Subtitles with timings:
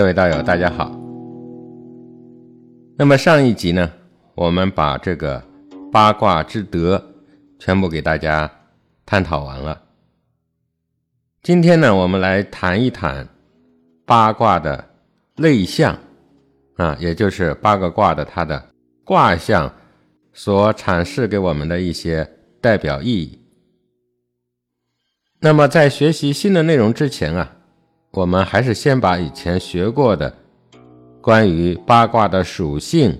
[0.00, 0.90] 各位道友，大家好。
[2.96, 3.92] 那么上一集呢，
[4.34, 5.44] 我们把这个
[5.92, 7.12] 八卦之德
[7.58, 8.50] 全部给大家
[9.04, 9.78] 探讨完了。
[11.42, 13.28] 今天呢，我们来谈一谈
[14.06, 14.82] 八卦的
[15.36, 15.98] 类象
[16.76, 18.70] 啊，也就是八个卦的它的
[19.04, 19.70] 卦象
[20.32, 22.26] 所阐释给我们的一些
[22.58, 23.38] 代表意义。
[25.40, 27.58] 那么在学习新的内容之前啊。
[28.12, 30.34] 我们还是先把以前学过的
[31.20, 33.16] 关于八卦的属性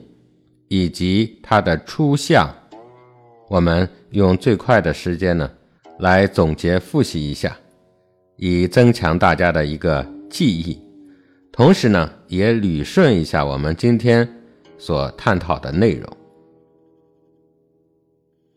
[0.66, 2.52] 以及它的出象，
[3.48, 5.48] 我们用最快的时间呢
[6.00, 7.56] 来总结复习一下，
[8.36, 10.82] 以增强大家的一个记忆，
[11.52, 14.28] 同时呢也捋顺一下我们今天
[14.77, 16.16] 所探讨的内容。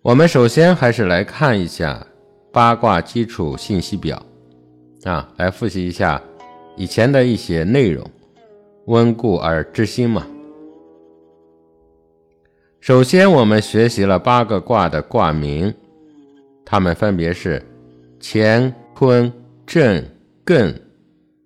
[0.02, 2.06] 我们首先还是来看一下
[2.52, 4.20] 八卦基础信息表。
[5.04, 6.22] 啊，来复习一下
[6.78, 8.09] 以前的一些内容，
[8.86, 10.26] 温故而知新嘛。
[12.80, 15.74] 首先，我们学习了八个卦的卦名，
[16.66, 17.62] 它们分别是
[18.22, 19.31] 乾、坤、
[19.66, 20.06] 震、
[20.46, 20.74] 艮、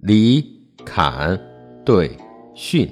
[0.01, 0.43] 离、
[0.85, 1.39] 坎、
[1.83, 2.09] 兑、
[2.55, 2.89] 巽。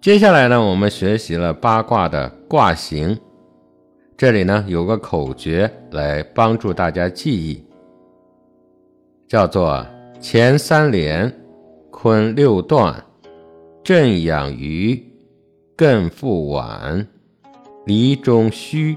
[0.00, 3.18] 接下来呢，我们学习了八卦的卦形，
[4.16, 7.62] 这里呢有个口诀来帮助大家记忆。
[9.28, 9.86] 叫做
[10.22, 11.30] 乾三连，
[11.90, 13.04] 坤六断，
[13.84, 14.98] 震养鱼，
[15.76, 17.06] 艮复碗，
[17.84, 18.96] 离中虚，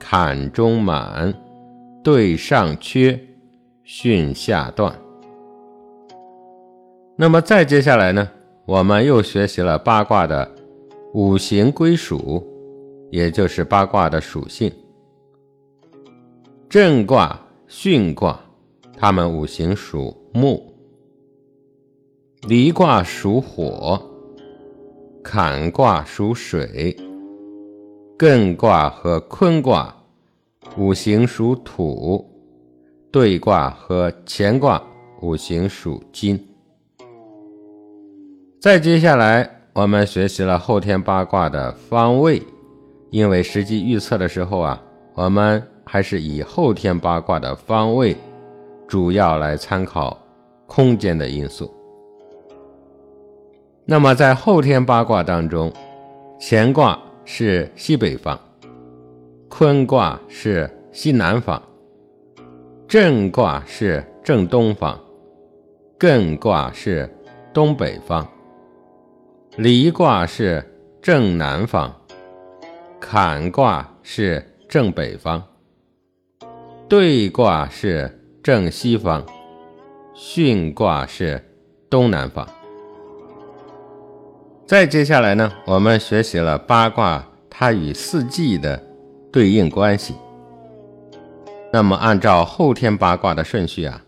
[0.00, 1.32] 坎中满，
[2.02, 3.16] 兑上缺，
[3.86, 4.92] 巽下断。
[7.16, 8.28] 那么再接下来呢，
[8.66, 10.50] 我们又学习了八卦的
[11.14, 12.44] 五行归属，
[13.12, 14.72] 也就是八卦的属性。
[16.68, 18.41] 震卦、巽卦。
[19.02, 20.62] 它们五行属木，
[22.42, 24.00] 离卦属火，
[25.24, 26.96] 坎卦属水，
[28.16, 29.92] 艮卦和坤卦
[30.78, 32.24] 五行属土，
[33.10, 34.80] 兑卦和乾卦
[35.20, 36.38] 五行属金。
[38.60, 42.40] 再接下来，我们学习了后天八卦的方位，
[43.10, 44.80] 因为实际预测的时候啊，
[45.14, 48.16] 我们还是以后天八卦的方位。
[48.92, 50.18] 主要来参考
[50.66, 51.72] 空间的因素。
[53.86, 55.72] 那么在后天八卦当中，
[56.38, 58.38] 乾卦是西北方，
[59.48, 61.62] 坤卦是西南方，
[62.86, 65.00] 震卦是正东方，
[65.98, 67.08] 艮卦是
[67.50, 68.28] 东北方，
[69.56, 70.62] 离卦是
[71.00, 71.90] 正南方，
[73.00, 75.42] 坎卦是正北方，
[76.86, 78.18] 兑卦是。
[78.42, 79.24] 正西方，
[80.16, 81.40] 巽卦是
[81.88, 82.44] 东南方。
[84.66, 88.82] 再接下来呢，我们学习了八卦它与四季的
[89.30, 90.16] 对应关系。
[91.72, 94.02] 那么按照后天八卦的顺序啊，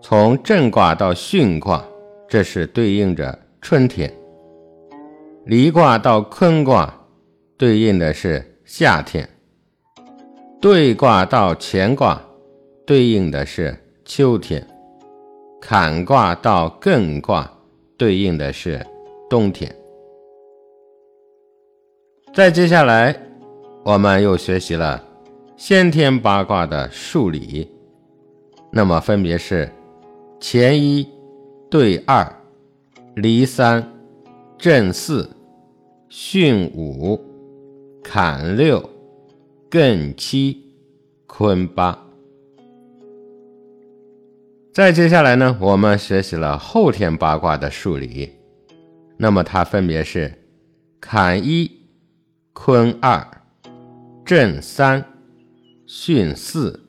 [0.00, 1.84] 从震卦到巽卦，
[2.28, 4.08] 这是对应着春天；
[5.46, 6.94] 离卦到坤卦，
[7.58, 9.26] 对应的是夏天；
[10.60, 12.22] 兑卦到乾卦。
[12.92, 14.62] 对应的是秋天，
[15.58, 17.50] 坎卦到艮卦
[17.96, 18.86] 对应的是
[19.30, 19.74] 冬天。
[22.34, 23.18] 再接下来，
[23.82, 25.02] 我们又学习了
[25.56, 27.66] 先天八卦的数理，
[28.70, 29.72] 那么分别是
[30.38, 31.08] 乾一
[31.70, 32.30] 兑二，
[33.14, 33.90] 离三，
[34.58, 35.30] 震四，
[36.10, 37.18] 巽五，
[38.02, 38.86] 坎六，
[39.70, 40.60] 艮七，
[41.26, 41.98] 坤八。
[44.72, 48.32] 再接下来呢，我们学习了后天八卦的数理，
[49.18, 50.32] 那么它分别是
[50.98, 51.70] 坎一、
[52.54, 53.22] 坤二、
[54.24, 55.04] 震三、
[55.86, 56.80] 巽四、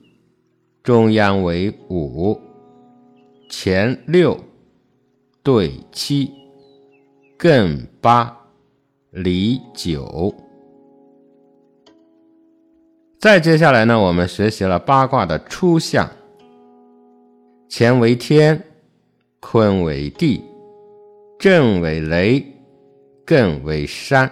[0.82, 2.40] 中央为五、
[3.50, 4.42] 乾六、
[5.42, 6.32] 兑七、
[7.38, 8.34] 艮八、
[9.10, 10.34] 离九。
[13.18, 16.10] 再接下来呢，我们学习了八卦的初象：
[17.76, 18.62] 乾为天，
[19.40, 20.40] 坤为地，
[21.40, 22.40] 震为雷，
[23.26, 24.30] 艮为山，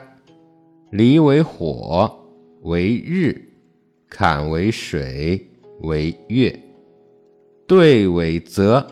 [0.92, 2.24] 离为火，
[2.60, 3.34] 为日，
[4.08, 5.44] 坎为水，
[5.80, 6.56] 为月，
[7.66, 8.86] 兑为泽，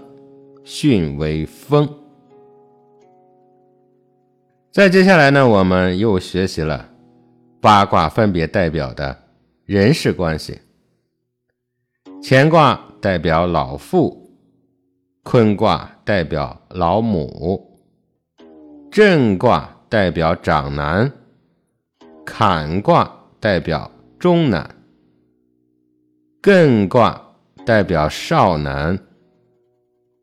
[0.64, 1.88] 巽为风。
[4.72, 6.90] 再接下来呢，我们又学习了
[7.60, 9.16] 八卦分别代表的
[9.64, 10.58] 人事关系。
[12.20, 14.19] 乾卦代表老父，
[15.22, 17.78] 坤卦代表老母，
[18.90, 21.12] 震卦代表长男，
[22.24, 24.74] 坎卦代表中男，
[26.42, 27.20] 艮卦
[27.66, 28.98] 代表少男，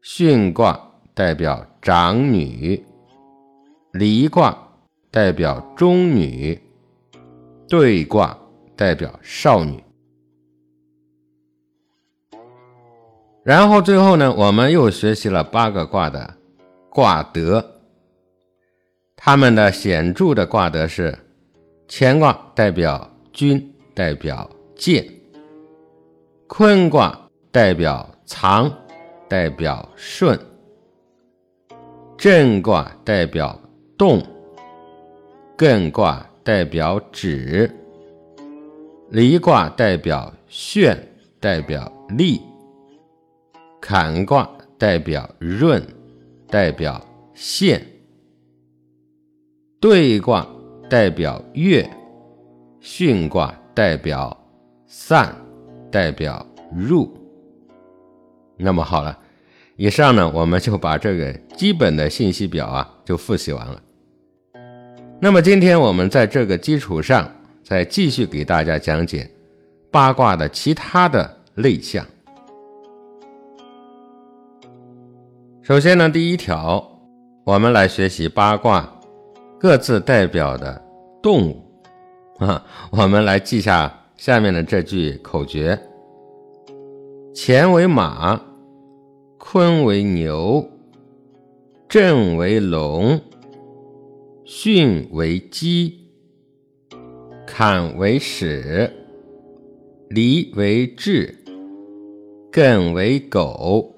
[0.04, 2.84] 巽卦代表长女。
[3.94, 4.58] 离卦
[5.12, 6.60] 代表中女，
[7.70, 8.38] 兑卦
[8.76, 9.82] 代表少女。
[13.48, 16.34] 然后最后呢，我们又学习了八个卦的
[16.90, 17.66] 卦德。
[19.16, 21.18] 他们的显著的卦德是：
[21.88, 25.02] 乾卦代表君，代表健；
[26.48, 27.18] 坤卦
[27.50, 28.70] 代表藏，
[29.30, 30.38] 代表顺；
[32.18, 33.58] 震卦代表。
[33.98, 34.22] 动，
[35.58, 37.72] 艮卦代表止，
[39.10, 40.96] 离卦代表巽，
[41.40, 42.40] 代表利，
[43.80, 45.82] 坎卦代表润，
[46.50, 47.86] 代表现，
[49.80, 50.48] 兑卦
[50.90, 51.90] 代表月，
[52.82, 54.36] 巽卦代表
[54.88, 55.36] 散，
[55.92, 56.46] 代表
[56.76, 57.16] 入。
[58.58, 59.18] 那么好了，
[59.76, 63.82] 以上呢，我们就把这个基本的信息表啊，就复习完了。
[65.20, 67.32] 那么今天我们在这个基础上，
[67.64, 69.30] 再继续给大家讲解
[69.92, 72.06] 八卦的其他的类象。
[75.68, 76.82] 首先呢，第一条，
[77.44, 78.90] 我们来学习八卦
[79.60, 80.82] 各自代表的
[81.22, 81.62] 动物
[82.40, 82.66] 啊。
[82.90, 85.78] 我们来记下下面的这句口诀：
[87.36, 88.42] 乾为马，
[89.38, 90.66] 坤为牛，
[91.90, 93.20] 震为龙。
[94.46, 96.00] 巽为鸡，
[97.46, 98.90] 坎为豕，
[100.08, 101.36] 离为雉，
[102.54, 103.97] 艮为狗，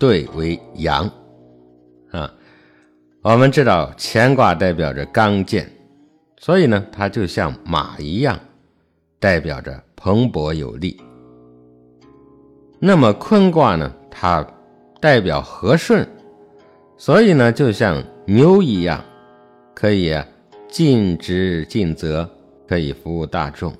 [0.00, 1.04] 兑为阳。
[2.10, 2.32] 啊，
[3.20, 5.70] 我们知道乾卦代表着刚健，
[6.38, 8.40] 所以呢，它就像马一样，
[9.18, 10.98] 代表着蓬勃有力。
[12.78, 14.44] 那么坤卦呢，它
[15.00, 16.08] 代表和顺，
[16.96, 19.04] 所以呢，就像牛一样。
[19.74, 20.14] 可以
[20.68, 22.28] 尽职尽责，
[22.68, 23.72] 可以服务大众。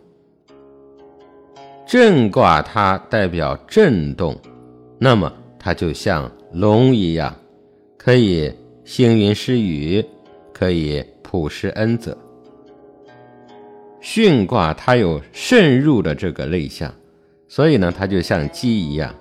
[1.86, 4.38] 震卦它代表震动，
[4.98, 7.32] 那么它就像龙一样，
[7.96, 8.52] 可以
[8.84, 10.04] 行云施雨，
[10.52, 12.16] 可以普施恩泽。
[14.02, 16.92] 巽卦它有渗入的这个类象，
[17.46, 19.14] 所以呢，它就像鸡一样，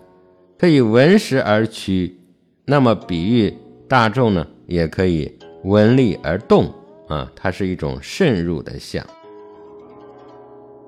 [0.57, 2.18] 可以闻时而趋。
[2.65, 3.53] 那么比喻
[3.88, 5.38] 大众呢，也可以。
[5.65, 6.74] 闻力而动
[7.09, 9.06] 啊，它是一种渗入的象。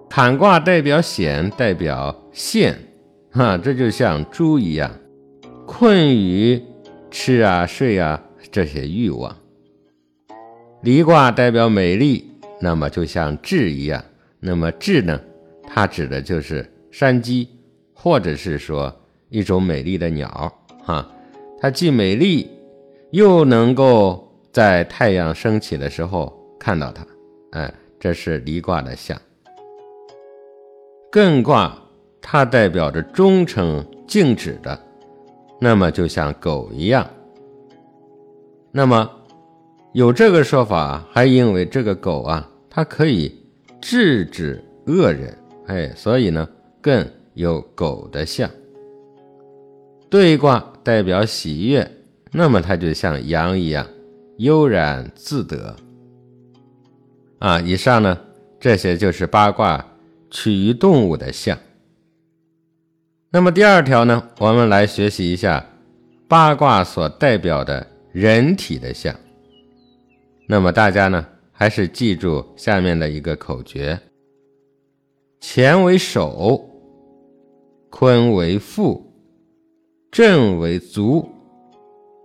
[0.09, 2.79] 坎卦代表险，代表陷，
[3.31, 4.89] 哈，这就像猪一样，
[5.74, 6.62] 困于
[7.10, 9.34] 吃啊、睡啊这些欲望。
[10.82, 14.04] 离卦代表美丽，那么就像雉一样，
[14.42, 15.18] 那么雉呢，
[15.66, 17.48] 它指的就是山鸡，
[17.94, 18.94] 或者是说
[19.30, 21.10] 一种美丽的鸟，哈，
[21.58, 22.51] 它既美丽，
[23.12, 24.28] 又能够。
[24.51, 27.08] 在太阳升起的时候看到它，
[27.51, 29.18] 哎，这是离卦的象。
[31.10, 31.74] 艮卦
[32.22, 34.78] 它代表着忠诚静止的，
[35.63, 37.08] 那么就像狗一样。
[38.72, 39.08] 那么
[39.94, 43.32] 有这个说法，还因为这个狗啊，它可以
[43.80, 45.38] 制止恶人，
[45.68, 46.50] 哎，所以呢，
[46.82, 48.50] 更有狗的象。
[50.10, 51.89] 兑卦代表喜悦，
[52.32, 53.86] 那么它就像羊一样。
[54.38, 55.75] 悠然自得
[57.38, 57.62] 啊！
[57.62, 58.18] 以上呢，
[58.60, 59.86] 这些就是八卦
[60.32, 61.56] 取于动物的象。
[63.34, 65.66] 那么第二条呢，我们来学习一下
[66.28, 69.16] 八卦所代表的人体的象。
[70.50, 73.98] 那么大家呢，还是记住下面的一个口诀：
[75.40, 76.70] 乾为首，
[77.90, 79.02] 坤为腹，
[80.12, 81.26] 震为足，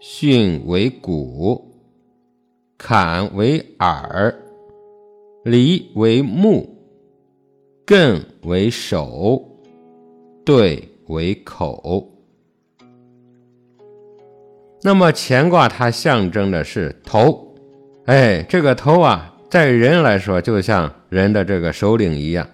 [0.03, 1.73] 巽为骨。
[2.77, 4.35] 坎为耳，
[5.45, 6.69] 离为目，
[7.87, 9.43] 艮为手，
[10.45, 12.13] 兑为口。
[14.83, 17.55] 那么乾卦它象征的是头，
[18.05, 22.47] 哎，这个头啊，在人来说就像人的这个首领一样，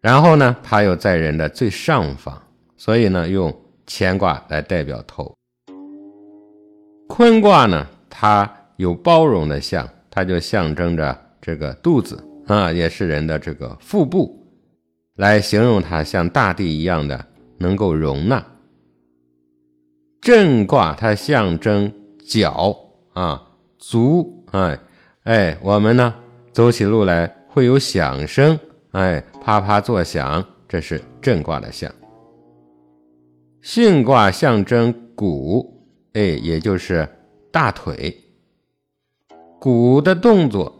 [0.00, 2.36] 然后呢，它又在人的最上方，
[2.76, 3.54] 所以呢，用
[3.86, 5.34] 乾卦来代表头。
[7.08, 14.46] 坤卦呢，它有包容的象，它就象征着这个肚子啊，也是人的这个腹部，
[15.16, 17.26] 来形容它像大地一样的
[17.60, 18.44] 能够容纳。
[20.20, 21.92] 震卦它象征
[22.26, 22.76] 脚
[23.12, 23.40] 啊，
[23.78, 24.78] 足哎
[25.22, 26.14] 哎，我们呢
[26.52, 28.58] 走起路来会有响声，
[28.90, 31.90] 哎，啪啪作响，这是震卦的象。
[33.62, 37.08] 巽卦象征骨，哎，也就是
[37.50, 38.14] 大腿，
[39.58, 40.74] 骨的动作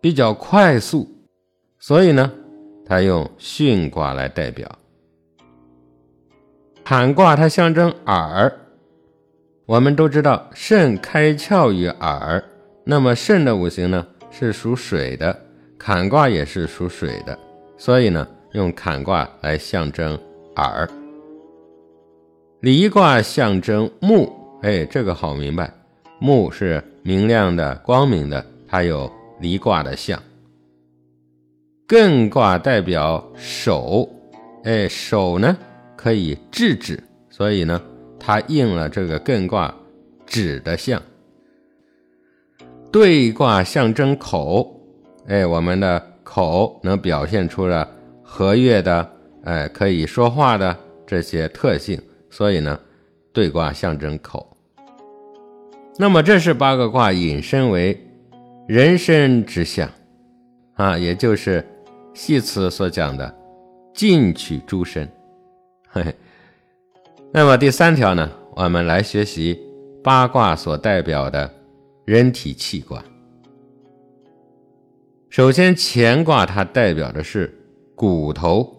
[0.00, 1.08] 比较快速，
[1.78, 2.32] 所以呢，
[2.84, 4.68] 它用巽卦来代表。
[6.88, 8.60] 坎卦它象征耳。
[9.66, 12.40] 我们都知道肾开窍于耳，
[12.84, 15.36] 那么肾的五行呢是属水的，
[15.76, 17.36] 坎卦也是属水的，
[17.76, 20.16] 所以呢用坎卦来象征
[20.54, 20.88] 耳。
[22.60, 25.68] 离卦象征目，哎，这个好明白，
[26.20, 30.22] 目是明亮的、光明的，它有离卦的象。
[31.88, 34.08] 艮卦代表手，
[34.62, 35.56] 哎，手呢
[36.06, 37.82] 可以制止，所以呢。
[38.16, 39.74] 它应了这个艮卦
[40.24, 41.02] 止的象，
[42.92, 44.80] 兑卦象征口，
[45.26, 47.88] 哎，我们的口能表现出了
[48.22, 49.10] 和悦的，
[49.42, 52.78] 哎，可以说话的这些特性，所以呢，
[53.32, 54.56] 兑卦象征口。
[55.98, 58.00] 那么这是八个卦引申为
[58.68, 59.90] 人身之象，
[60.74, 61.64] 啊，也就是
[62.14, 63.32] 系辞所讲的
[63.92, 65.08] 进取诸身，
[67.32, 69.58] 那么第三条呢，我们来学习
[70.02, 71.50] 八卦所代表的
[72.04, 73.02] 人体器官。
[75.28, 77.52] 首先，乾卦它代表的是
[77.94, 78.74] 骨头，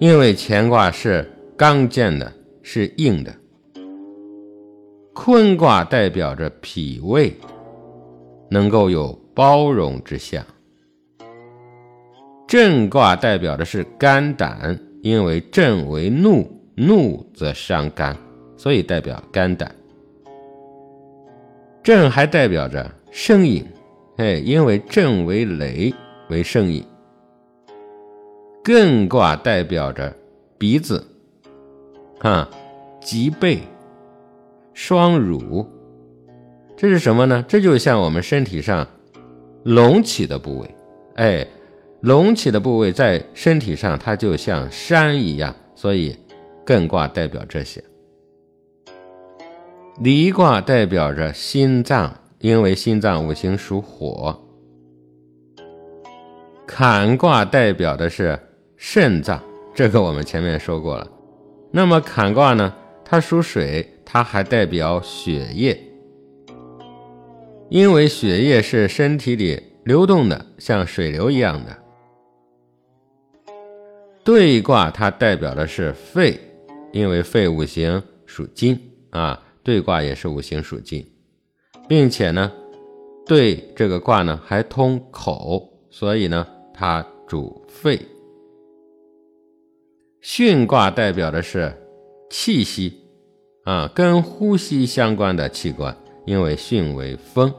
[0.00, 3.32] 因为乾卦是刚健的，是硬的。
[5.12, 7.32] 坤卦代表着脾胃，
[8.50, 10.44] 能够有包容之象。
[12.48, 16.50] 震卦代表的是肝胆，因为震为怒。
[16.76, 18.16] 怒则伤肝，
[18.56, 19.72] 所以代表肝胆。
[21.84, 23.64] 震还代表着声饮，
[24.16, 25.94] 哎，因为震为雷，
[26.30, 26.84] 为声饮。
[28.64, 30.12] 艮卦代表着
[30.58, 31.06] 鼻子，
[32.18, 32.50] 哈，
[33.00, 33.60] 脊背，
[34.72, 35.64] 双乳，
[36.76, 37.44] 这是什么呢？
[37.46, 38.84] 这就像我们身体上
[39.62, 40.74] 隆起的部位，
[41.14, 41.46] 哎，
[42.04, 46.16] 隆起的部位在身体上，它就像山一样，所以。
[46.66, 47.84] 艮卦代表这些，
[50.00, 54.42] 离卦代表着心脏，因为心脏五行属火。
[56.66, 58.40] 坎卦代表的是
[58.78, 59.42] 肾脏，
[59.74, 61.06] 这个我们前面说过了。
[61.70, 62.74] 那么坎卦呢？
[63.04, 65.78] 它属水，它还代表血液，
[67.68, 71.83] 因为血液是身体里流动的，像水流一样的。
[74.24, 76.40] 兑卦它代表的是肺。
[76.92, 78.78] 因为肺五行属金
[79.10, 81.04] 啊，兑卦也是五行属金，
[81.88, 82.52] 并且呢，
[83.26, 88.00] 兑这个卦呢还通口，所以呢它主肺。
[90.22, 91.76] 巽卦代表的是
[92.30, 92.96] 气息
[93.64, 97.52] 啊，跟呼吸相关的器官，因为巽为风。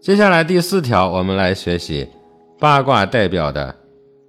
[0.00, 2.06] 接下来第四条，我们来学习
[2.60, 3.74] 八卦代表的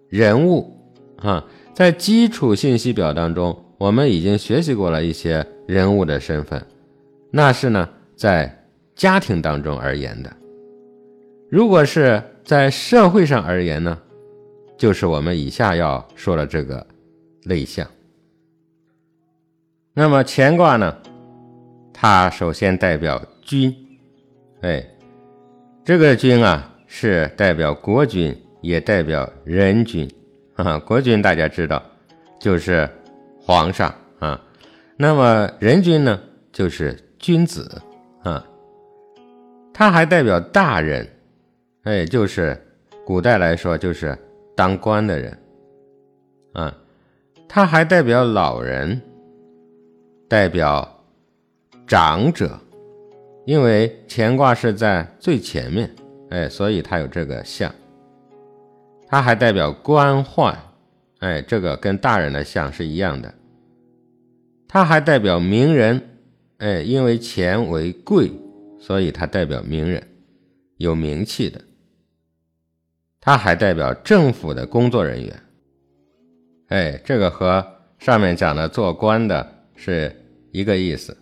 [0.10, 0.76] 人物
[1.18, 1.46] 啊。
[1.74, 6.66] 在基础信息表当中，我们已经学习过了一些人物的身份，
[7.30, 10.36] 那是呢在家庭当中而言的。
[11.50, 13.98] 如果是在社会上而言呢，
[14.76, 16.86] 就是我们以下要说的这个
[17.44, 17.88] 类象。
[19.94, 20.98] 那么乾卦呢，
[21.94, 23.76] 它首先代表君，
[24.62, 24.84] 哎，
[25.86, 30.10] 这个君啊是代表国君，也代表人君。
[30.56, 31.84] 啊，国君大家知道，
[32.40, 32.90] 就是
[33.40, 34.42] 皇上啊。
[34.98, 36.20] 那么人君呢，
[36.52, 37.82] 就是君子
[38.24, 38.44] 啊。
[39.74, 41.08] 他还代表大人，
[41.84, 42.60] 哎，就是
[43.06, 44.18] 古代来说就是
[44.56, 45.38] 当官的人
[46.54, 46.76] 啊。
[47.48, 49.00] 他还代表老人，
[50.28, 51.06] 代表
[51.86, 52.60] 长者，
[53.46, 55.90] 因为乾卦是在最前面，
[56.32, 57.72] 哎，所以他有这个象。
[59.08, 60.54] 它还代表官宦，
[61.20, 63.34] 哎，这个跟大人的相是一样的。
[64.68, 66.20] 它还代表名人，
[66.58, 68.30] 哎，因为钱为贵，
[68.80, 70.06] 所以它代表名人，
[70.76, 71.62] 有名气的。
[73.22, 75.44] 它还代表政府的工作人员，
[76.68, 77.66] 哎，这个和
[78.00, 80.14] 上面讲的做官的是
[80.52, 81.18] 一个意思。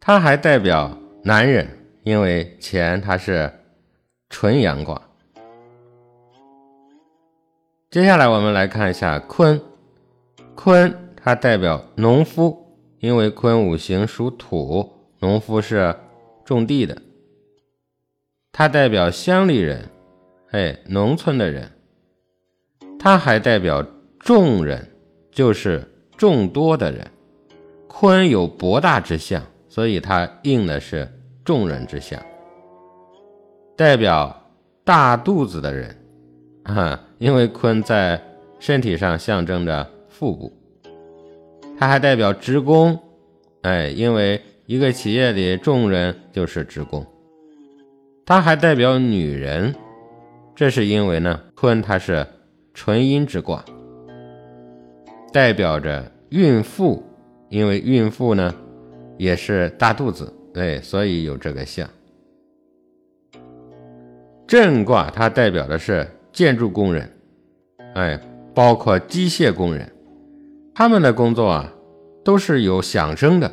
[0.00, 1.68] 它还代表男人，
[2.02, 3.52] 因为钱它是
[4.30, 5.07] 纯阳卦。
[7.90, 9.58] 接下来我们来看一下坤，
[10.54, 15.96] 坤它代表农夫，因为坤五行属土，农夫是
[16.44, 17.00] 种地的。
[18.52, 19.88] 它代表乡里人，
[20.50, 21.72] 哎，农村的人。
[23.00, 23.82] 它还代表
[24.18, 24.90] 众人，
[25.32, 27.10] 就是众多的人。
[27.86, 31.10] 坤有博大之象，所以它应的是
[31.42, 32.20] 众人之象，
[33.74, 34.52] 代表
[34.84, 35.97] 大肚子的人。
[36.68, 38.22] 哈， 因为坤在
[38.60, 40.52] 身体上象征着腹部，
[41.78, 42.98] 它还代表职工，
[43.62, 47.06] 哎，因为一个企业里众人就是职工，
[48.26, 49.74] 它还代表女人，
[50.54, 52.26] 这是因为呢，坤它是
[52.74, 53.64] 纯阴之卦，
[55.32, 57.02] 代表着孕妇，
[57.48, 58.54] 因为孕妇呢
[59.16, 61.88] 也是大肚子，对，所以有这个象。
[64.46, 66.06] 震卦它代表的是。
[66.38, 67.10] 建筑工人，
[67.96, 68.16] 哎，
[68.54, 69.90] 包括机械工人，
[70.72, 71.74] 他们的工作啊，
[72.24, 73.50] 都是有响声的，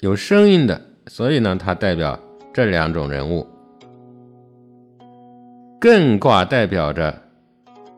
[0.00, 2.18] 有声音的，所以呢，它代表
[2.50, 3.46] 这两种人物。
[5.78, 7.14] 艮卦代表着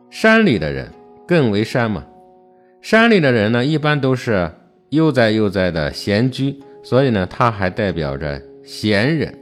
[0.09, 0.91] 山里的人，
[1.25, 2.05] 艮为山嘛，
[2.81, 4.51] 山里的人呢，一般都是
[4.89, 9.33] 悠哉悠哉的闲居，所以呢，它还代表着闲人，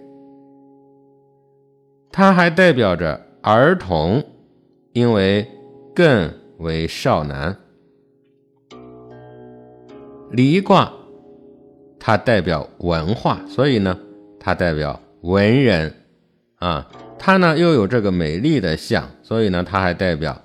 [2.12, 4.24] 它还代表着儿童。
[4.94, 5.48] 因为
[5.96, 7.58] 艮为少男，
[10.30, 10.94] 离卦
[12.00, 14.00] 它代表文化，所以呢，
[14.40, 15.92] 它代表文人
[16.58, 16.88] 啊。
[17.18, 20.40] 它呢又有这个美丽的相，所以呢，它还代表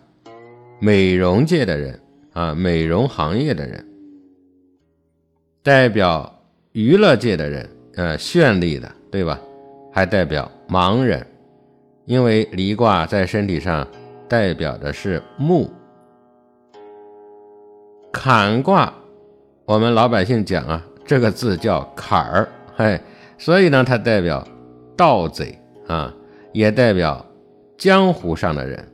[0.80, 2.00] 美容界的人
[2.32, 3.84] 啊，美容行业的人，
[5.62, 6.42] 代表
[6.72, 9.38] 娱乐界的人，呃，绚丽的，对吧？
[9.92, 11.26] 还代表盲人，
[12.06, 13.86] 因为离卦在身体上。
[14.28, 15.70] 代表的是木，
[18.12, 18.92] 坎卦，
[19.64, 23.00] 我们老百姓讲啊，这个字叫坎儿，嘿，
[23.38, 24.46] 所以呢，它代表
[24.94, 26.14] 盗贼啊，
[26.52, 27.24] 也代表
[27.78, 28.86] 江湖上的人，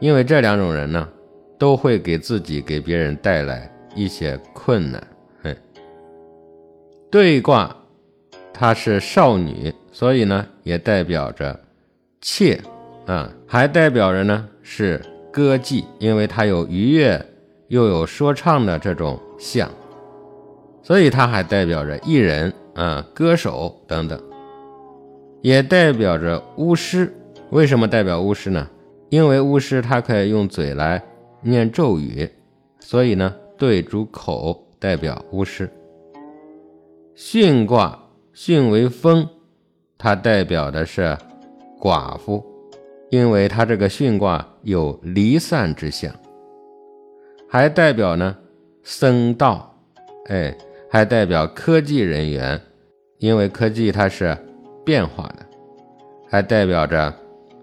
[0.00, 1.08] 因为这两种人呢，
[1.58, 5.02] 都会给自己给别人带来一些困难，
[5.42, 5.56] 嘿。
[7.10, 7.74] 对卦，
[8.52, 11.58] 它是少女，所以呢，也代表着
[12.20, 12.60] 妾。
[13.08, 17.24] 啊，还代表着呢是歌妓，因为它有愉悦
[17.68, 19.70] 又有说唱的这种像，
[20.82, 24.20] 所以它还代表着艺人啊、歌手等等，
[25.40, 27.10] 也代表着巫师。
[27.48, 28.68] 为什么代表巫师呢？
[29.08, 31.02] 因为巫师他可以用嘴来
[31.40, 32.28] 念咒语，
[32.78, 35.70] 所以呢对主口代表巫师。
[37.16, 37.98] 巽卦，
[38.34, 39.26] 巽为风，
[39.96, 41.16] 它代表的是
[41.80, 42.44] 寡妇。
[43.10, 46.14] 因为它这个巽卦有离散之象，
[47.48, 48.36] 还代表呢
[48.82, 49.74] 僧道，
[50.26, 50.56] 哎，
[50.90, 52.60] 还代表科技人员，
[53.18, 54.36] 因为科技它是
[54.84, 55.46] 变化的，
[56.28, 57.14] 还代表着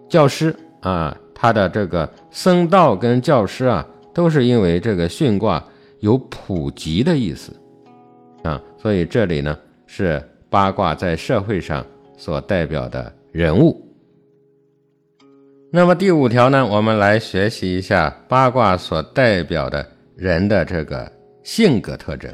[0.10, 5.64] 教师啊，他的这个僧道跟教师啊，都是因为这个巽卦
[6.00, 7.54] 有普及的意思。
[8.44, 11.86] 啊，所以这里呢是八卦在社会上
[12.18, 13.85] 所代表的人物。
[15.76, 19.86] 那么第五条呢，我们来学习一下八卦所代表的
[20.16, 21.12] 人的这个
[21.44, 22.34] 性格特征。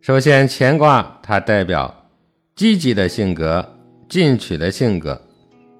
[0.00, 2.10] 首先，乾卦它代表
[2.56, 3.64] 积极的性格、
[4.08, 5.22] 进取的性格，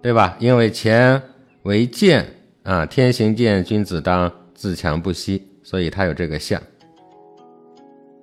[0.00, 0.36] 对吧？
[0.38, 1.20] 因为乾
[1.64, 2.24] 为健
[2.62, 6.62] 啊，天行健，君子当自强不息，所以它有这个象。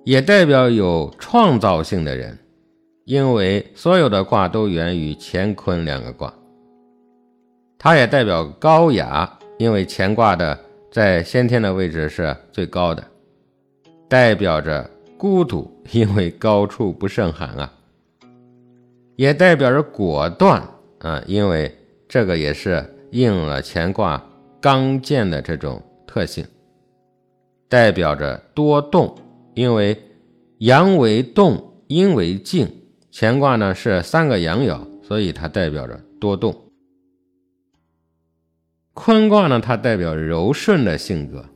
[0.04, 2.38] 也代表有创造性的人，
[3.04, 6.32] 因为所有的卦都源于乾坤两个卦。
[7.84, 10.56] 它也代表高雅，因为乾卦的
[10.92, 13.02] 在先天的位置是最高的，
[14.08, 17.72] 代表着孤独，因为高处不胜寒啊。
[19.16, 20.62] 也代表着果断
[21.00, 21.76] 啊，因为
[22.08, 24.24] 这个也是应了乾卦
[24.60, 26.46] 刚健的这种特性。
[27.68, 29.12] 代表着多动，
[29.54, 30.00] 因为
[30.58, 32.72] 阳为动，阴为静，
[33.12, 36.54] 乾卦呢是三个阳爻，所以它代表着多动。
[38.94, 41.46] 坤卦呢，它代表柔顺的性格，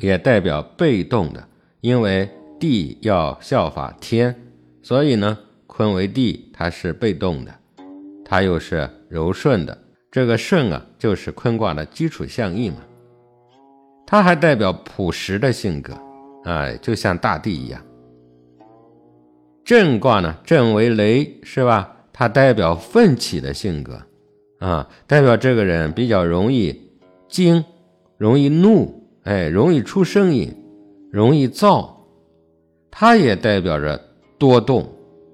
[0.00, 1.48] 也代表被动的，
[1.80, 2.28] 因为
[2.60, 4.34] 地要效法天，
[4.80, 7.52] 所以呢，坤为地，它是被动的，
[8.24, 9.76] 它又是柔顺的。
[10.10, 12.76] 这个顺啊，就是坤卦的基础象意嘛。
[14.06, 15.98] 它还代表朴实的性格，
[16.44, 17.82] 哎，就像大地一样。
[19.64, 21.96] 震卦呢，震为雷，是吧？
[22.12, 24.00] 它代表奋起的性格。
[24.62, 26.80] 啊，代表这个人比较容易
[27.28, 27.64] 惊，
[28.16, 30.54] 容易怒，哎，容易出声音，
[31.10, 32.06] 容易躁。
[32.88, 34.00] 它也代表着
[34.38, 34.88] 多动，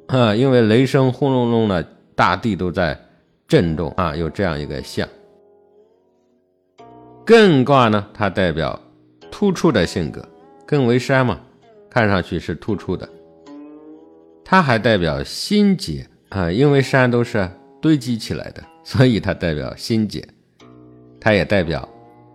[0.06, 2.98] 啊，因为雷声轰隆隆的，大地都在
[3.46, 5.06] 震动啊，有这样一个象。
[7.26, 8.80] 艮卦呢，它代表
[9.30, 10.26] 突出的性格，
[10.66, 11.38] 艮为山嘛，
[11.90, 13.06] 看上去是突出的。
[14.42, 17.46] 它还代表心结啊，因为山都是
[17.82, 18.62] 堆积起来的。
[18.88, 20.26] 所以它代表心结，
[21.20, 21.86] 它也代表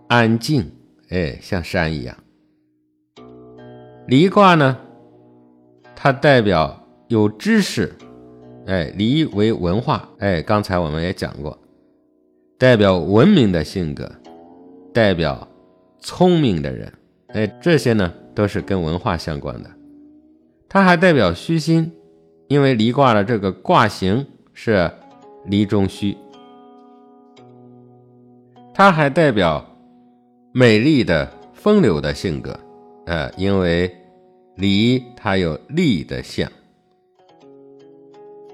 [0.06, 0.70] 安静，
[1.08, 2.16] 哎，像山一样。
[4.06, 4.78] 离卦呢，
[5.96, 7.92] 它代表有知识，
[8.66, 11.58] 哎，离为文化，哎，刚才我们也讲过，
[12.56, 14.08] 代表文明的性格，
[14.92, 15.48] 代表
[15.98, 16.92] 聪明的人，
[17.30, 19.68] 哎，这些呢都是跟文化相关的。
[20.68, 21.90] 它还代表虚心，
[22.46, 24.88] 因为离卦的这个卦形是
[25.46, 26.16] 离中虚。
[28.76, 29.64] 它还代表
[30.50, 32.58] 美丽的风流的性格，
[33.06, 33.88] 呃，因为
[34.56, 36.50] 离它有利的象。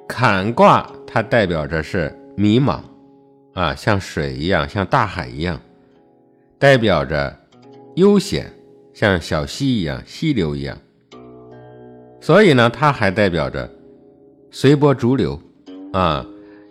[0.06, 2.80] 坎卦它代表着是迷茫，
[3.54, 5.58] 啊，像水一样，像大海一样，
[6.58, 7.34] 代表着
[7.94, 8.52] 悠闲，
[8.92, 10.76] 像小溪一样，溪流一样。
[12.20, 13.70] 所以呢，它还代表着
[14.50, 15.40] 随波逐流，
[15.94, 16.26] 啊，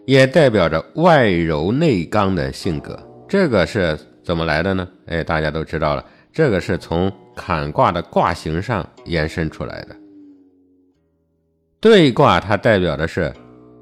[0.05, 3.09] 也代表着外柔内刚的性格。
[3.30, 4.88] 这个是怎么来的呢？
[5.06, 9.96] 哎，大家都知道了，这个是从坎卦的卦形上延伸出来的。
[11.80, 13.32] 兑卦它代表的是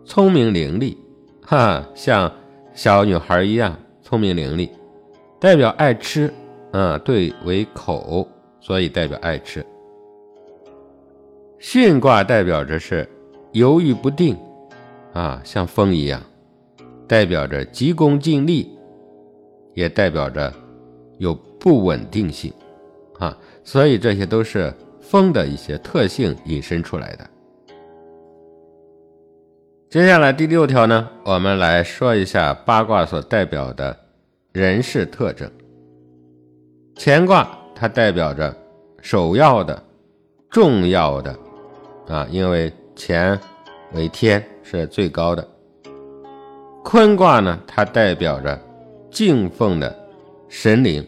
[0.04, 0.98] 聪明伶俐，
[1.46, 2.30] 哈，像
[2.74, 4.70] 小女孩一样聪明伶俐，
[5.40, 6.32] 代表爱吃，
[6.74, 8.28] 嗯，对为口，
[8.60, 9.66] 所以代表爱吃。
[11.62, 13.10] 巽卦代表着是
[13.54, 14.38] 犹豫不定，
[15.14, 16.22] 啊，像风一样，
[17.08, 18.77] 代表着急功近利。
[19.78, 20.52] 也代表着
[21.20, 22.52] 有不稳定性，
[23.20, 27.30] 啊，所以这些都是风的一些特性引申出来的。
[29.88, 33.96] 接下来第六条呢，我们来说一下八卦所代表的
[34.52, 35.48] 人事特征。
[36.96, 38.52] 乾卦它代表着
[39.04, 39.80] 首要的、
[40.50, 41.38] 重要的，
[42.08, 43.40] 啊，因为乾
[43.94, 45.48] 为天是最高的。
[46.84, 48.60] 坤卦呢，它代表着。
[49.12, 49.96] 敬奉的
[50.50, 51.06] 神灵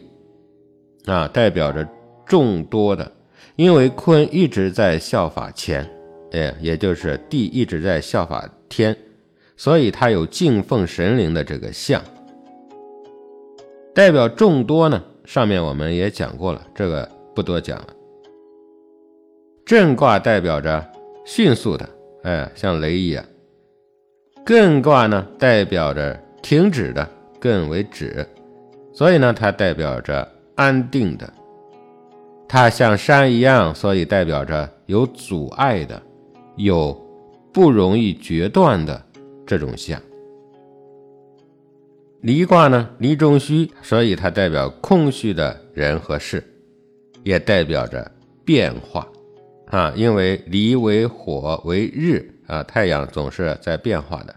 [1.06, 1.86] 啊，代表着
[2.26, 3.10] 众多的，
[3.56, 5.86] 因为坤一直在效法乾，
[6.32, 8.96] 哎，也就是地一直在效法天，
[9.56, 12.02] 所以它有敬奉神灵的这个象。
[13.94, 17.88] 代表众多呢，上面我们也讲过了，这个不多讲了。
[19.64, 20.84] 震卦代表着
[21.24, 21.88] 迅速的，
[22.22, 23.24] 哎，像雷一样。
[24.44, 27.08] 艮卦呢，代表着停止的。
[27.40, 28.26] 艮为止，
[28.92, 31.26] 所以呢，它代表着安定的；
[32.46, 36.00] 它像山一样，所以代表着有阻碍的，
[36.56, 36.92] 有
[37.52, 39.02] 不容易决断的
[39.46, 40.00] 这种象。
[42.20, 46.44] 离卦呢，离中虚，所以它代表空虚的人和事，
[47.24, 48.10] 也代表着
[48.44, 49.08] 变化
[49.68, 54.36] 啊，因为离为火为日啊，太阳总是在变化的。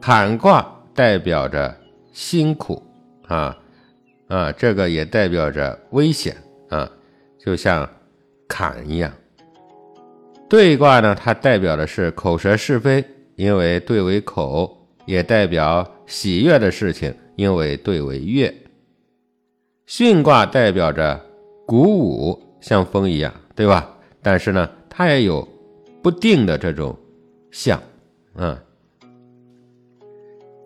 [0.00, 0.74] 坎卦。
[0.98, 1.72] 代表着
[2.12, 2.82] 辛苦
[3.28, 3.56] 啊
[4.26, 6.36] 啊，这个也代表着危险
[6.70, 6.90] 啊，
[7.38, 7.88] 就像
[8.48, 9.12] 坎一样。
[10.48, 13.04] 兑卦呢，它代表的是口舌是非，
[13.36, 14.68] 因为兑为口；
[15.06, 18.52] 也代表喜悦的事情，因为兑为悦。
[19.86, 21.24] 巽卦代表着
[21.64, 23.88] 鼓舞，像风一样，对吧？
[24.20, 25.46] 但是呢，它也有
[26.02, 26.98] 不定的这种
[27.52, 27.80] 象，
[28.34, 28.58] 嗯。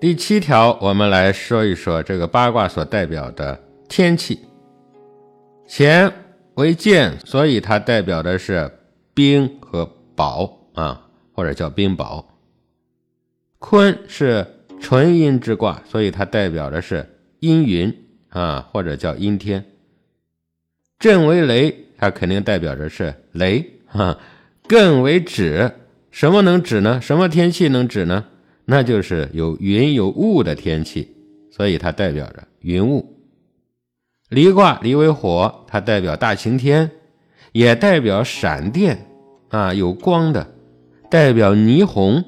[0.02, 3.56] 第七条，我们来说一说这个八卦所代表的
[3.88, 4.40] 天气。
[5.68, 6.12] 乾
[6.54, 8.68] 为剑，所以它代表的是
[9.14, 12.24] 冰和雹啊，或者叫冰雹。
[13.60, 14.44] 坤是
[14.80, 17.96] 纯阴之卦，所以它代表的是阴云
[18.30, 19.64] 啊，或者叫阴天。
[20.98, 24.18] 震为雷，它肯定代表着是雷哈。
[24.66, 25.70] 艮为止，
[26.10, 27.00] 什么能止呢？
[27.00, 28.24] 什么天气能止呢？
[28.72, 31.14] 那就是有云有雾的天气，
[31.50, 33.06] 所以它代表着云雾。
[34.30, 36.90] 离卦离为火，它代表大晴天，
[37.52, 39.06] 也代表闪电
[39.50, 40.54] 啊，有光的，
[41.11, 42.24] 代表霓虹，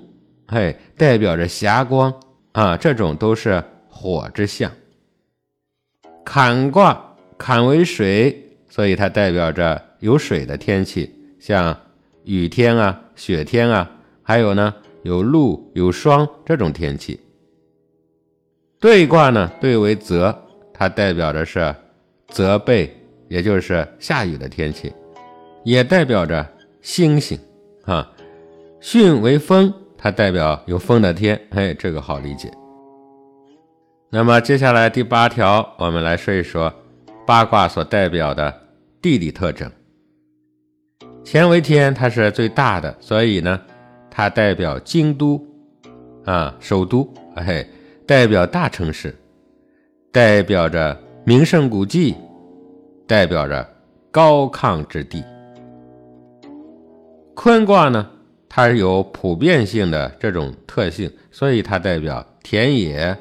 [0.47, 2.13] 嘿，代表着霞光
[2.53, 4.71] 啊，这种都是火之象。
[6.27, 11.75] 坎卦坎为水，所以它代表着有水的天气，像
[12.25, 13.91] 雨天啊、雪天啊，
[14.23, 14.75] 还有呢
[15.05, 17.21] 有露有霜这种天气。
[18.81, 20.35] 兑卦呢兑为泽，
[20.73, 21.75] 它代表的是
[22.29, 22.91] 泽备，
[23.29, 24.93] 也就是下雨的天气，
[25.63, 26.47] 也代表着
[26.81, 27.39] 星星
[27.85, 28.11] 啊。
[28.81, 32.51] 巽为风，它代表有风的天，哎，这个好理解。
[34.11, 36.73] 那么接下来第八条，我们来说一说
[37.27, 38.55] 八卦所代表的
[39.03, 39.71] 地理特征。
[41.25, 43.61] 乾为天，它是最大的，所以呢，
[44.17, 45.45] 它代表京都
[46.25, 47.67] 啊，首都，哎，
[48.07, 49.13] 代表大城市，
[50.13, 52.15] 代表着名胜古迹，
[53.09, 53.69] 代表着
[54.13, 55.25] 高亢之地。
[57.35, 58.09] 坤卦呢，
[58.49, 63.17] 它是有普遍性的这种特性，所以它代表田野。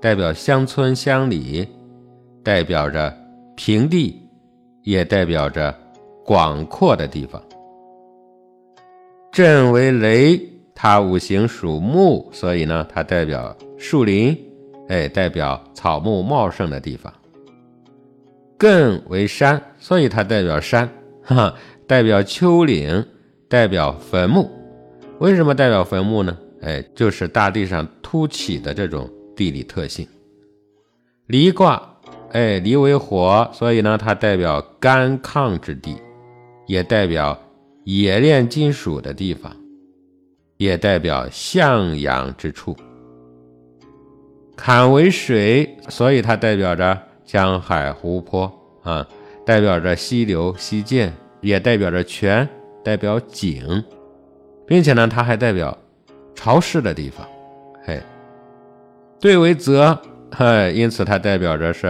[0.00, 1.66] 代表乡村乡里，
[2.44, 3.12] 代表着
[3.56, 4.16] 平地，
[4.84, 5.76] 也代表着
[6.24, 7.42] 广阔的地方。
[9.38, 14.36] 震为雷，它五行属木，所以呢，它代表树林，
[14.88, 17.14] 哎，代表草木茂盛的地方。
[18.58, 20.90] 艮为山，所以它代表山，
[21.22, 21.54] 哈，
[21.86, 23.06] 代表丘陵，
[23.48, 24.50] 代表坟墓。
[25.20, 26.36] 为什么代表坟墓呢？
[26.62, 29.08] 哎，就是大地上凸起的这种。
[29.36, 30.04] 地理特性，
[31.28, 31.80] 离卦，
[32.32, 35.96] 哎，离为火，所以呢，它代表干亢之地，
[36.66, 37.40] 也代表
[37.88, 39.50] 冶炼金属的地方，
[40.58, 42.76] 也代表向阳之处。
[44.54, 49.08] 坎为水，所以它代表着江海湖泊啊，
[49.46, 52.46] 代表着溪流溪涧，也代表着泉，
[52.84, 53.82] 代表井，
[54.66, 55.74] 并且呢，它还代表
[56.34, 57.26] 潮湿的地方，
[57.86, 57.98] 嘿。
[59.18, 59.98] 兑为泽，
[60.30, 61.86] 嘿，因此它代表着是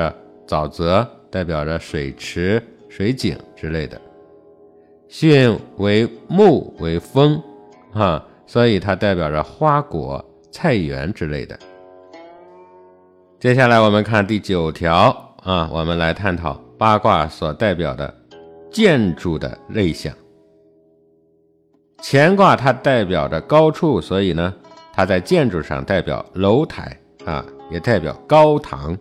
[0.47, 4.01] 沼泽，代表着水池、水井之类的。
[5.11, 7.43] 巽为木为风，
[7.93, 11.59] 哈，所以它代表着花果、菜园之类的。
[13.41, 18.13] 接下来我们看第九条啊，我们来探讨八卦所代表的
[18.71, 20.13] 建筑的类象。
[22.03, 24.55] 乾卦它代表着高处，所以呢，
[24.93, 26.97] 它在建筑上代表楼台。
[27.25, 28.97] 啊，也代表高堂，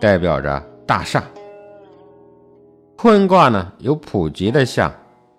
[0.00, 1.24] 代表着大厦。
[2.96, 4.92] 坤卦呢有普及的象，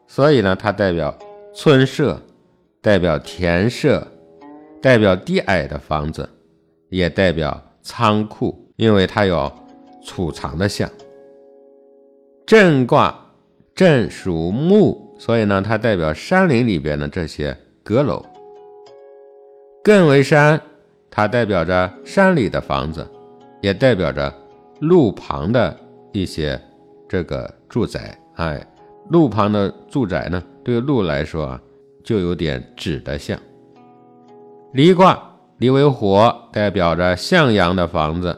[0.08, 1.16] 所以呢它代表
[1.54, 2.20] 村舍，
[2.82, 4.08] 代表田舍，
[4.82, 6.28] 代表低矮的房子，
[6.90, 9.52] 也代表仓库，因为它有
[10.04, 10.90] 储藏的象。
[12.46, 13.14] 震卦，
[13.76, 18.26] 震属木，所以呢它代表山林里边的这些阁楼。
[19.84, 20.60] 艮为山。
[21.10, 23.08] 它代表着山里的房子，
[23.60, 24.32] 也代表着
[24.82, 25.76] 路旁的
[26.12, 26.60] 一些
[27.10, 28.16] 这个住宅。
[28.36, 28.64] 哎，
[29.10, 31.62] 路旁的住宅呢，对路来说啊，
[32.04, 33.40] 就有点指的像。
[34.74, 38.38] 离卦，离为火，代表着向阳的房子，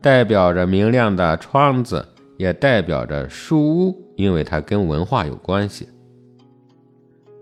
[0.00, 2.06] 代表着明亮的窗子，
[2.38, 5.88] 也代表着书屋，因为它跟文化有关系。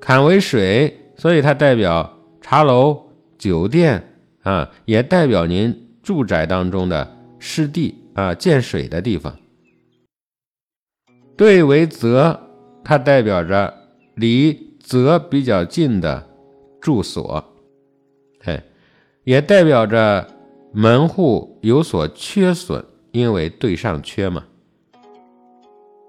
[0.00, 3.00] 坎为水，所以它代表茶楼、
[3.38, 4.08] 酒店。
[4.42, 9.36] 啊，也代表您住宅当中的湿地啊，见水的地方。
[11.36, 12.41] 兑为泽，
[12.84, 13.72] 它代表着
[14.14, 16.26] 离泽比较近的
[16.80, 17.44] 住所，
[18.40, 18.62] 嘿，
[19.24, 20.26] 也代表着
[20.72, 24.44] 门户有所缺损，因为对上缺嘛。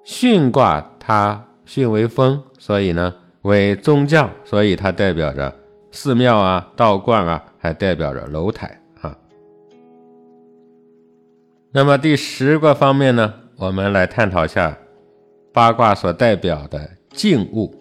[0.05, 5.53] 巽卦它巽为风，所以呢为宗教，所以它代表着
[5.91, 7.43] 寺庙啊、道观啊。
[7.63, 9.17] 还代表着楼台啊。
[11.71, 14.77] 那么第十个方面呢，我们来探讨一下
[15.53, 17.73] 八卦所代表的静物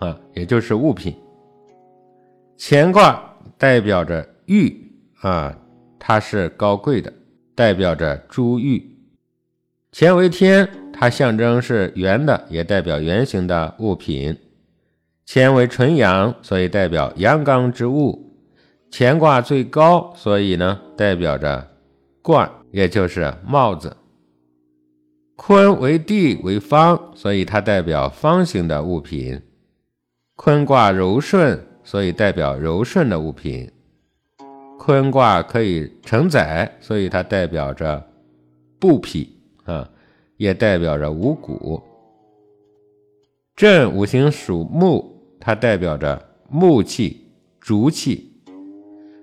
[0.00, 1.14] 啊，也就是物品。
[2.58, 3.22] 乾卦
[3.56, 5.56] 代表着玉啊，
[5.98, 7.12] 它是高贵的，
[7.54, 8.84] 代表着珠玉。
[9.92, 14.36] 乾为天，它象征是圆的，也代表圆形的物品。
[15.28, 18.36] 乾为纯阳，所以代表阳刚之物。
[18.90, 21.68] 乾卦最高，所以呢代表着
[22.22, 23.96] 冠，也就是帽子。
[25.36, 29.40] 坤为地为方，所以它代表方形的物品。
[30.34, 33.70] 坤卦柔顺，所以代表柔顺的物品。
[34.78, 38.02] 坤卦可以承载，所以它代表着
[38.78, 39.88] 布匹啊，
[40.38, 41.82] 也代表着五谷。
[43.54, 47.28] 震五行属木，它代表着木气、
[47.60, 48.32] 竹气。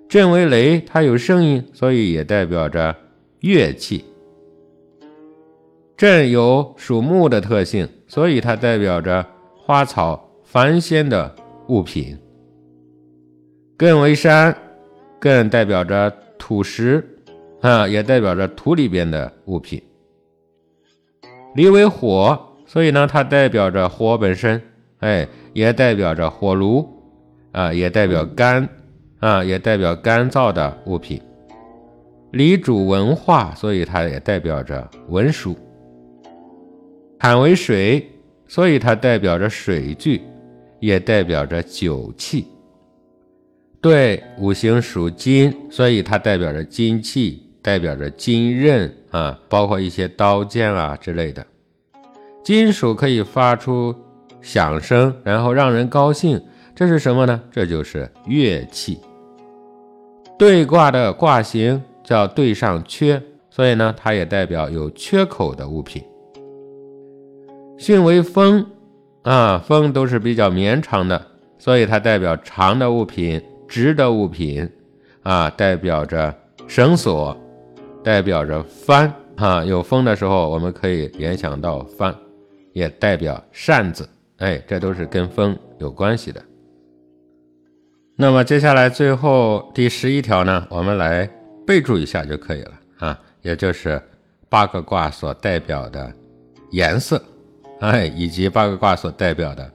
[0.08, 2.96] 震为雷，它有声音，所以也代表着
[3.40, 4.06] 乐器。
[5.96, 9.26] 震有属木的特性，所以它代表着
[9.56, 11.34] 花草繁鲜的
[11.68, 12.18] 物品。
[13.78, 14.56] 艮为山，
[15.22, 17.04] 艮代表着土石，
[17.62, 19.82] 啊，也代表着土里边的物品。
[21.56, 24.62] 离为火，所以呢，它代表着火本身，
[25.00, 26.88] 哎，也代表着火炉，
[27.52, 28.68] 啊，也代表干，
[29.20, 31.22] 啊，也代表干燥的物品。
[32.32, 35.56] 离主文化，所以它也代表着文书。
[37.24, 38.06] 坎为水，
[38.50, 40.22] 所以它代表着水具，
[40.82, 42.46] 也代表着酒器。
[43.80, 51.48] 对，五行属金，所以它代表着金器，代表着金刃啊，包括一些刀剑啊之类的。
[52.44, 53.96] 金属可以发出
[54.42, 56.44] 响声，然后让人高兴，
[56.76, 57.42] 这是什么呢？
[57.50, 59.00] 这就是乐器。
[60.38, 66.04] 对卦的卦形叫对上缺，所以呢，它也代表有缺口的物品。
[67.78, 68.66] 巽为风，
[69.24, 74.70] 啊，风都是比较绵长的，所以它代表长的物品、直的物品，
[75.24, 76.34] 啊，代表着
[76.68, 77.36] 绳索，
[78.04, 82.16] 代表着帆，啊，有风的时候，我们可以联想到帆，
[82.72, 84.08] 也代表扇子，
[84.38, 86.42] 哎，这都是跟风有关系的。
[88.16, 91.28] 那么接下来最后第十一条呢，我们来
[91.66, 94.02] 备注一下就可以了，啊，也就是
[94.48, 96.14] 八个卦所代表的
[96.72, 97.22] 颜色。
[97.80, 99.70] 哎，以及八个卦所代表的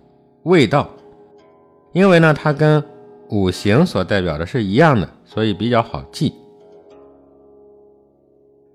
[0.45, 0.89] 味道，
[1.93, 2.83] 因为呢，它跟
[3.29, 6.33] 五行所代表的是一样的，所以比较好记。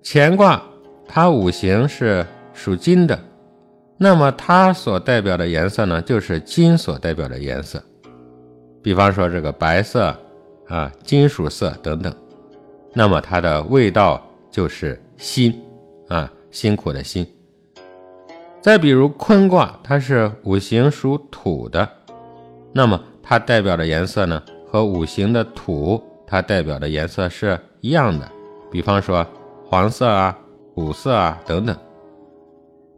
[0.04, 0.62] 乾卦
[1.08, 3.18] 它五行是属金的，
[3.96, 7.82] 那么它所代表的颜色呢，就是金所代表的颜色。
[8.82, 10.14] 比方说这个白色
[10.68, 12.14] 啊，金属色等等，
[12.92, 15.60] 那么它的味道就是辛
[16.08, 17.26] 啊，辛苦的辛。
[18.64, 21.86] 再比如坤卦，它是五行属土的，
[22.72, 28.26] 那么它代表的颜色呢，和五行的土它代表的颜色是一样的。
[28.72, 29.26] 比方说
[29.66, 30.34] 黄色啊、
[30.76, 31.76] 五色啊等等。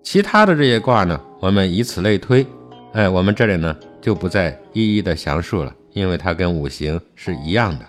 [0.04, 2.46] 其他的这些卦呢，我们以此类推，
[2.92, 7.84] 哎，我们这里呢就不再一一的详述了，因为它跟五行是一样的。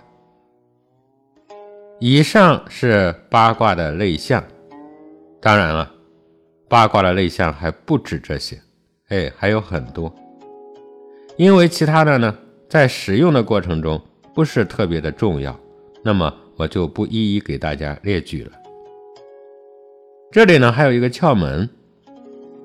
[1.99, 4.43] 以上是八卦的类象，
[5.39, 5.91] 当然了。
[6.69, 8.59] 八卦的类象还不止这些，
[9.07, 10.13] 哎，还有很多。
[11.37, 14.01] 因为其他的呢，在使用的过程中
[14.33, 15.57] 不是特别的重要，
[16.03, 18.51] 那么我就不一一给大家列举了。
[20.31, 21.69] 这里呢还有一个窍门，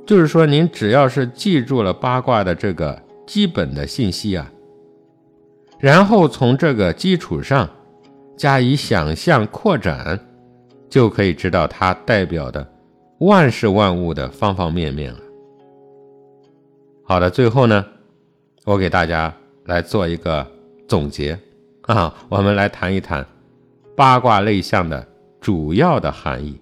[0.04, 4.50] 就是说您只要是记住了八卦的这个基本的信息啊，
[5.78, 7.70] 然后从这个基础上
[8.36, 10.18] 加以想象扩展，
[10.90, 12.68] 就可以知道它代表的。
[13.22, 15.20] 万事万物的方方面面了。
[17.04, 17.87] 好的，最后呢，
[18.64, 19.32] 我给大家
[19.64, 20.44] 来做一个
[20.88, 21.38] 总结
[21.82, 23.24] 啊，我们来谈一谈
[23.96, 25.06] 八卦类象的
[25.40, 26.61] 主要的含义，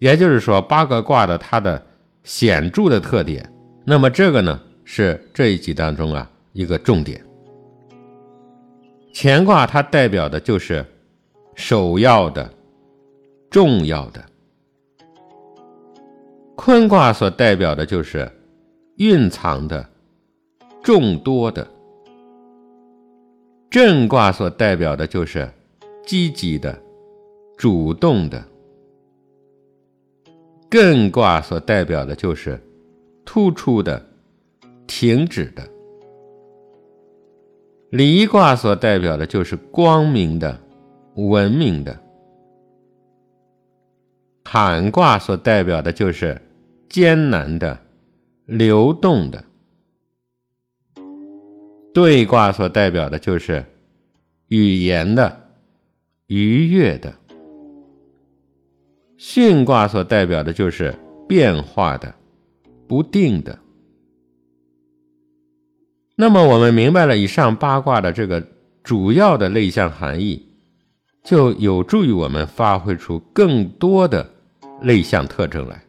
[0.00, 1.80] 也就是说八个卦的它的
[2.24, 3.48] 显著的特点。
[3.84, 7.24] 那么这个呢，是这一集当中啊一个重点。
[9.14, 10.84] 乾卦它代表的就是
[11.54, 12.50] 首要的、
[13.48, 14.20] 重要的。
[16.60, 18.28] 坤卦所代表的就是
[18.96, 19.88] 蕴藏的、
[20.82, 21.64] 众多的；
[23.70, 25.48] 震卦所代表的就是
[26.04, 26.76] 积极的、
[27.56, 28.42] 主动的；
[30.68, 32.60] 艮卦所代表的就是
[33.24, 34.04] 突出的、
[34.88, 35.62] 停止的；
[37.90, 40.58] 离卦所代表的就是光明的、
[41.14, 41.92] 文明的；
[44.42, 46.36] 坎卦所代表的就是。
[46.88, 47.78] 艰难的、
[48.46, 49.44] 流动的，
[51.92, 53.64] 对卦所代表的就是
[54.48, 55.50] 语言的、
[56.26, 57.10] 愉悦的；
[59.18, 60.94] 巽卦所代表的就是
[61.28, 62.14] 变化的、
[62.86, 63.58] 不定的。
[66.16, 68.44] 那么，我们明白了以上八卦的这个
[68.82, 70.48] 主要的类象含义，
[71.22, 74.28] 就有助于我们发挥出更多的
[74.80, 75.84] 类象特征来。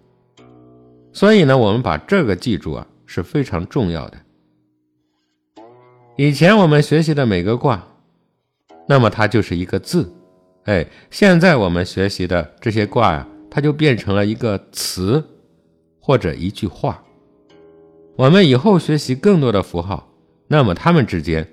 [1.19, 4.17] 所以呢，我们把这个记住啊是非常重要的。
[6.15, 7.85] 以前我们学习的每个卦，
[8.87, 10.09] 那么它就是一个字。
[10.63, 15.21] 哎，现在我们学习的这些卦呀，它就变成了一个词
[15.99, 17.03] 或者一句话。
[18.15, 20.09] 我们以后学习更多的符号，
[20.47, 21.45] 那么它们之间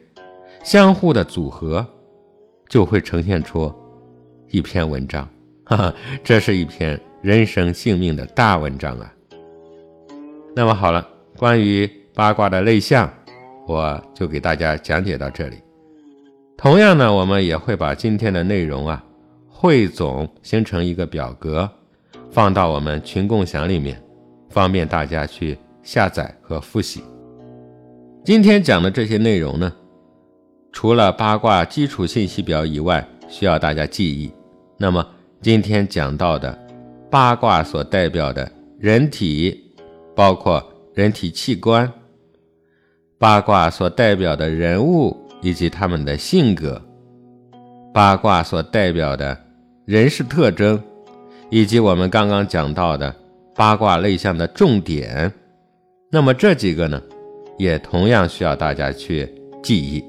[0.62, 1.85] 相互的组合，
[2.69, 3.75] 就会呈现出
[4.49, 5.29] 一篇文章。
[5.64, 9.12] 哈哈，这是一篇人生性命的大文章啊。
[10.59, 13.13] 那么好了，关于八卦的类象，
[13.67, 15.59] 我就给大家讲解到这里。
[16.57, 19.05] 同样呢，我们也会把今天的内容啊
[19.51, 21.71] 汇总形成一个表格，
[22.31, 24.03] 放到我们群共享里面，
[24.49, 25.59] 方便大家去。
[25.83, 27.01] 下载和复习。
[28.25, 29.73] 今天讲的这些内容呢，
[30.73, 34.33] 除了八卦基础信息表以外，需要大家记忆。
[34.79, 35.07] 那么
[35.41, 36.59] 今天讲到的
[37.09, 38.51] 八卦所代表的
[38.81, 39.66] 人体，
[40.17, 40.64] 包括
[40.95, 41.87] 人体器官；
[43.19, 46.81] 八卦所代表的人物以及他们的性格；
[47.93, 49.39] 八卦所代表的
[49.85, 50.83] 人事特征，
[51.51, 53.14] 以及我们刚刚讲到的
[53.55, 55.31] 八卦类象的重点。
[56.11, 57.01] 那么这几个呢，
[57.59, 59.31] 也同样需要大家去
[59.62, 60.03] 记忆，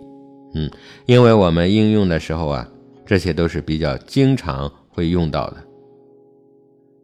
[0.53, 0.71] 嗯，
[1.05, 2.65] 因为我们应用的时候啊，
[3.05, 5.57] 这些都是比较经常会用到的。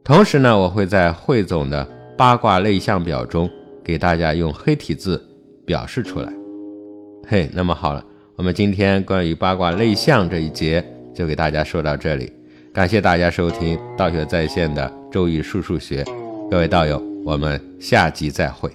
[0.05, 1.85] 同时呢，我会在汇总的
[2.23, 3.49] 八卦类象表中
[3.83, 5.21] 给大家用黑体字
[5.65, 6.31] 表示出来。
[7.27, 8.01] 嘿，那么好了，
[8.37, 10.81] 我们今天关于八卦类象这一节
[11.13, 12.31] 就给大家说到这里，
[12.73, 16.01] 感谢大家收听道学在线的周易数数学，
[16.49, 18.71] 各位道友，我们下集再会。